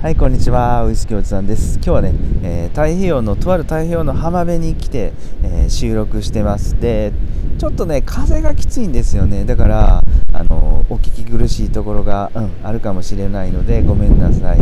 [0.00, 0.84] はい、こんにちは。
[0.84, 1.74] ウイスキーおじさんです。
[1.78, 2.12] 今日はね、
[2.44, 6.80] えー、太平洋の、とある太平洋の浜辺に来て、えー、収録してます。
[6.80, 7.12] で、
[7.58, 9.44] ちょっとね、風がきついんですよね。
[9.44, 14.58] だから、あのお聞き苦しいところが、うん、あるかもしれないので、ごめんなさい。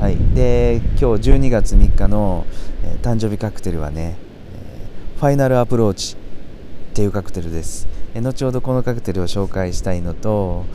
[0.00, 0.18] はい。
[0.34, 2.44] で、今日12月3日の、
[2.84, 4.18] えー、誕生日カクテルはね、
[4.52, 7.88] えファイナルアプローチっていうカクテルです。
[8.14, 10.66] え後ほどこのカクテルを紹介したいのと、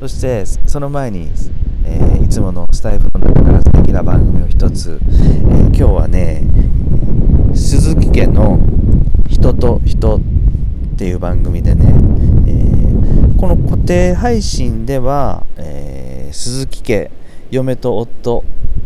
[0.00, 1.28] そしてその前に、
[1.84, 3.41] え、いつものスタイフの中
[3.92, 6.42] な番組を一つ、えー、今日はね
[7.54, 8.58] 鈴木家の
[9.28, 10.20] 「人と人」っ
[10.96, 11.84] ていう番組でね、
[12.46, 17.10] えー、この固定配信では、えー、鈴木家
[17.50, 18.44] 嫁と夫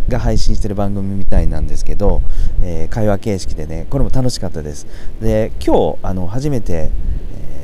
[0.09, 2.23] が配信してる番組みたいなんですけど、
[2.63, 4.87] え、会話形式でねこれも楽しかったです。
[5.21, 6.91] で今日あの初めて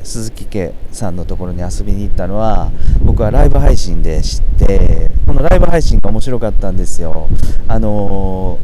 [0.03, 2.71] 鈴木家さんのところに遊びに行ったのは
[3.03, 7.29] 僕はライブ配信で知ってこのライブ配信が面白かったんですよ。
[7.67, 8.59] あの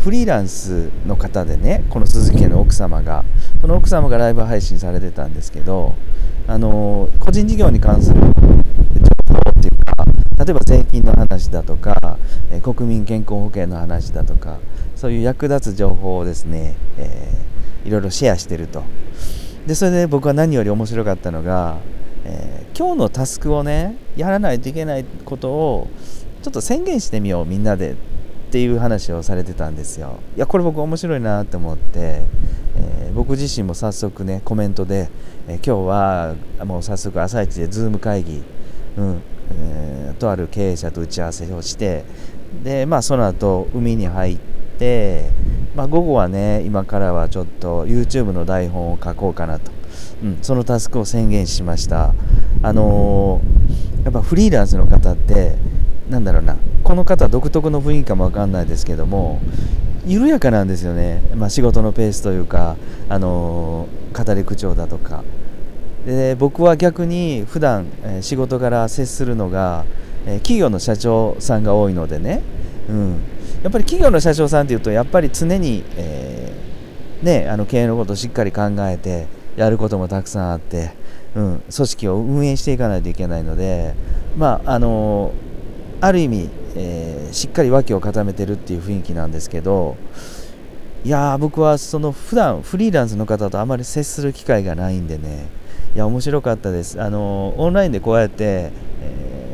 [0.00, 3.24] フリーランスの方でねこの鈴木家の奥様が
[3.62, 5.94] この奥様がライブ配信されてたんですけど
[6.46, 10.04] あの個人事業に関する情報っていうか
[10.44, 12.18] 例えば税金の話だとか
[12.62, 14.58] 国民健康保険の話だとか
[14.94, 18.82] そういう役立つ情報をですね、えー、いろいろシェアしてると。
[19.66, 21.78] でそれで僕は何より面白かったのが、
[22.24, 25.88] えー、今日のタスクをねやらないといけないことを
[26.42, 27.94] ちょっと宣言してみようみんなでっ
[28.50, 30.20] ていう話をされてたんですよ。
[30.36, 32.22] いやこれ僕面白いなと思って、
[32.76, 35.08] えー、僕自身も早速ねコメントで、
[35.48, 38.42] えー、今日はもう早速朝一でズーム会議、
[38.96, 39.22] うん
[39.58, 42.04] えー、とある経営者と打ち合わせをして
[42.62, 44.38] でまあその後海に入っ
[44.78, 45.30] て
[45.74, 49.72] まあ、午後はね今からはちょっと YouTube の台本を書こうかなと、
[50.22, 52.14] うん、そのタスクを宣言しました。
[52.62, 55.56] あのー、やっぱフリーランスの方って
[56.08, 59.40] なんだろうなこの方独特の雰囲気かもわかんないですけども
[60.06, 62.76] 緩やかなんですよね、まあ、仕事のペースというか、
[63.08, 65.24] あのー、語り口調だとか。
[66.06, 69.86] で僕は逆に普段、え、仕事から接するのが、
[70.26, 72.42] え、企業の社長さんが多いのでね、
[72.90, 73.10] うん、
[73.62, 79.26] やっぱり企業の社長さんっていうとやっぱり常に、えー、ね、あの経営のことをしっかり考えて
[79.56, 80.92] やることもたくさんあって、
[81.34, 83.94] うん、組織を運営していかないといけないので、
[84.36, 85.32] まああの
[86.00, 89.96] ある意味、えー、しっかり脇を固めてるっていう雰囲気なんですけど
[91.04, 95.46] いや僕はその普段フリーランスの方とあまり接する機会がないんでね
[95.94, 97.00] いや面白かったです。
[97.00, 98.70] あのオンラインでこうやって、
[99.02, 99.44] えー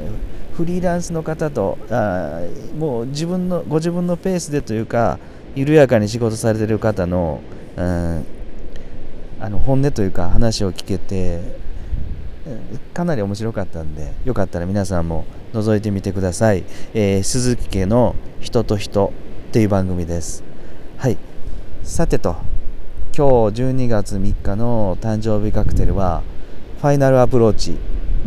[0.60, 2.42] フリーランスの方とあ
[2.76, 5.18] もう自分のご自分のペースでというか
[5.54, 7.40] 緩やかに仕事されてる方の,、
[7.78, 8.26] うん、
[9.40, 11.40] あの本音というか話を聞けて
[12.92, 16.64] かなり面白かったんでよかったら皆さんも覗いてみてください、
[16.94, 19.12] えー、鈴木家の「人と人」
[19.50, 20.44] っていう番組です。
[20.96, 21.16] はい。
[21.82, 22.36] さてと
[23.16, 26.22] 今日12月3日の誕生日カクテルは
[26.80, 27.76] ファイナルアプローチっ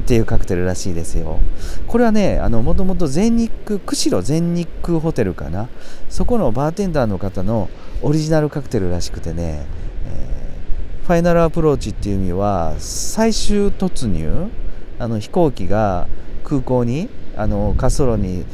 [0.06, 1.40] ていうカクテルらしいですよ。
[1.88, 5.69] これはねあのもともと全日空釧路全日空ホテルかな。
[6.09, 7.69] そこのバーテンダーの方の
[8.01, 9.66] オリジナルカクテルらしくてね、
[11.03, 14.50] ファイナルアプローチっていう意味は最終突入
[15.00, 16.08] あの飛行機が
[16.46, 18.46] 空港にあの滑走路に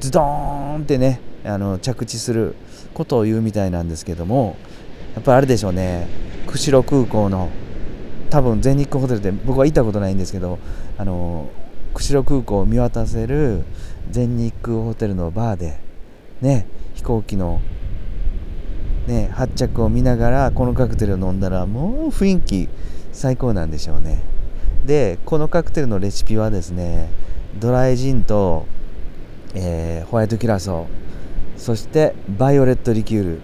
[0.00, 2.56] ズドーンってねあの着地する
[2.94, 4.56] ことを言うみたいなんですけども
[5.14, 6.08] やっぱりあれでしょうね。
[6.48, 7.48] 釧路空港の
[8.30, 10.58] 多分全日空ホテルで僕は行ったことないんですけど
[10.96, 11.48] あの
[11.94, 13.62] 釧路空港を見渡せる
[14.10, 15.78] 全日空ホテルのバーで
[16.40, 17.60] ね飛行機の
[19.08, 22.68] ね発着を見ながらこのカクテルを飲んだらもう雰囲気
[23.12, 24.22] 最高なんでしょうね。
[24.86, 27.08] でこのカクテルのレシピはですね
[27.58, 28.66] ドライジンと、
[29.54, 33.40] えー、ホワイトキュラソーそしてバイオレットリキュール。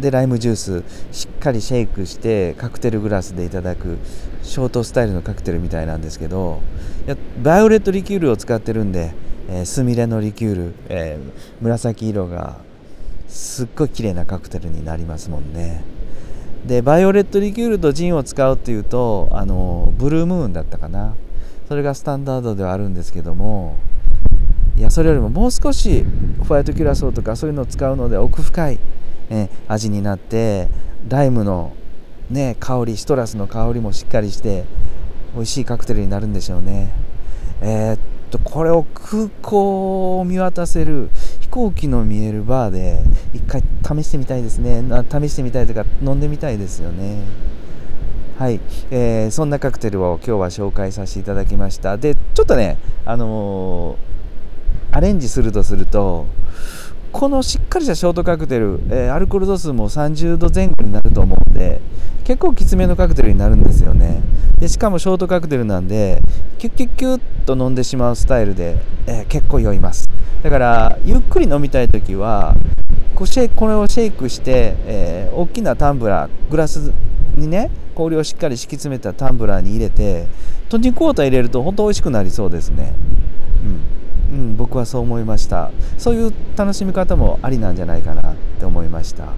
[0.00, 0.82] でライムジュース
[1.12, 3.98] しっかりシェイクしてカクテルグラスでいただく
[4.42, 6.62] ショートスタイルのカクテルみたいなんですけど
[7.06, 9.12] いやバイオレットリキュールを使ってるんで、
[9.50, 12.56] えー、スミレのリキュール、えー、紫色が
[13.30, 15.82] すっごい綺麗なカクテルになりますもんね。
[16.66, 21.14] でバイオレットリキュールとジンを使うっていうとあのブルームーンだったかな。
[21.68, 23.76] それがスタンダードではあるんですけども
[24.76, 26.04] いやそれよりももう少し
[26.48, 28.80] ホワイトキュラソーとかそういうのを使うので奥深い
[29.30, 30.68] え味になって
[31.08, 31.72] ライムの、
[32.28, 34.64] ね、香りシトラスの香りもしっかりして
[35.34, 36.90] 美味しいカクテルになるんでしょうね。
[37.62, 37.98] えー、っ
[38.30, 41.08] とこれを空港を見渡せる
[41.50, 43.02] 行機の見えるバーで
[43.34, 43.62] 一回
[44.02, 44.82] 試してみたいですね。
[45.10, 47.22] 試してみたいというか飲んでみたいですよね。
[48.38, 48.60] はい、
[48.90, 51.98] えー、そんなカクテルを今日は紹介させていただきました。
[51.98, 54.10] でちょっとねあのー
[54.92, 56.26] アレンジするとすると
[57.12, 61.36] このしっかりしたショートカクテル、えー、アルコール度数も30度前後になると思
[62.30, 64.22] 結構きつめのカクテルになるんですよね。
[64.56, 66.22] でしかもショートカクテルなんで
[66.58, 68.76] キュッキュッキュッと飲んでしまうスタイルで、
[69.08, 70.08] えー、結構酔います。
[70.40, 72.54] だからゆっくり飲みたい時は
[73.16, 76.92] こうシェこれをシェイクして、えー、大きなタンブラーグラス
[77.34, 80.28] にね氷をしっかり敷き詰めたタンブラーに入れて
[80.68, 82.94] トニックウォーター入れると本当美味しくなりそうですね。
[84.30, 84.38] うん。
[84.38, 85.72] うん、僕はそう思いました。
[85.98, 89.32] そういう楽しみ方もありなんじゃないかなって思いました。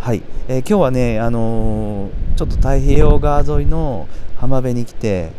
[0.00, 4.08] はい、えー、今日はね、あのー、ちょっと太平洋側沿いの
[4.38, 5.30] 浜辺に来て、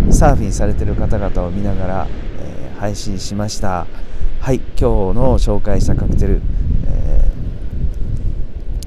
[0.00, 2.06] えー、サーフィンされてる方々を見ながら、
[2.40, 3.86] え配信しました。
[4.40, 4.56] はい。
[4.56, 6.40] 今日の紹介したカクテル、
[6.86, 7.30] え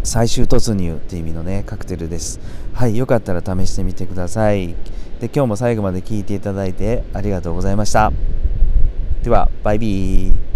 [0.03, 2.39] 最終突入っていう意味のねカクテルです。
[2.73, 2.97] はい。
[2.97, 4.69] よかったら試してみてください。
[5.19, 8.11] で今日も最後まで聞いていただいてありがとうございました。
[9.21, 10.50] ではバイビー。